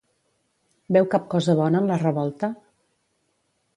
[0.95, 2.51] Veu cap cosa bona en la revolta?